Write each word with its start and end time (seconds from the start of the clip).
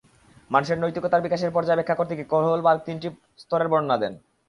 মানুষের 0.51 0.77
নৈতিকতার 0.79 1.25
বিকাশের 1.25 1.53
পর্যায় 1.53 1.77
ব্যাখ্যা 1.79 1.99
করতে 1.99 2.13
গিয়ে 2.15 2.31
কোহলবার্গ 2.31 2.79
তিনটি 2.85 3.07
স্তরের 3.37 3.71
বর্ণনা 3.71 3.97
দেন। 4.01 4.13